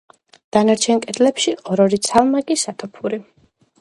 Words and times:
დანარჩენ 0.55 1.01
კედლებში 1.03 1.53
ორ-ორი 1.75 1.99
ცალმაგი 2.09 2.59
სათოფური. 2.63 3.21